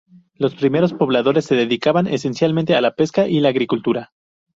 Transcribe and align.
Los 0.33 0.55
primeros 0.55 0.93
pobladores 0.93 1.45
se 1.45 1.53
dedicaban 1.53 2.07
esencialmente 2.07 2.73
a 2.73 2.81
la 2.81 2.95
pesca 2.95 3.27
y 3.27 3.39
la 3.39 3.49
agricultura. 3.49 4.11